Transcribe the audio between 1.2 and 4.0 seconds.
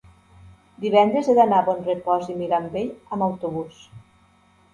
he d'anar a Bonrepòs i Mirambell amb autobús.